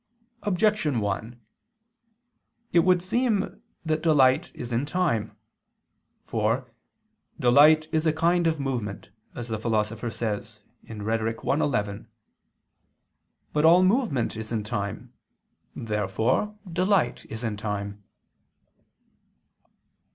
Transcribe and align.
Objection 0.41 0.99
1: 0.99 1.39
It 2.73 2.79
would 2.79 3.03
seem 3.03 3.61
that 3.85 4.01
delight 4.01 4.51
is 4.55 4.73
in 4.73 4.83
time. 4.83 5.37
For 6.23 6.71
"delight 7.39 7.87
is 7.91 8.07
a 8.07 8.11
kind 8.11 8.47
of 8.47 8.59
movement," 8.59 9.11
as 9.35 9.47
the 9.47 9.59
Philosopher 9.59 10.09
says 10.09 10.59
(Rhet. 10.87 11.37
i, 11.37 11.53
11). 11.63 12.07
But 13.53 13.63
all 13.63 13.83
movement 13.83 14.35
is 14.35 14.51
in 14.51 14.63
time. 14.63 15.13
Therefore 15.75 16.57
delight 16.73 17.23
is 17.29 17.43
in 17.43 17.55
time. 17.55 18.03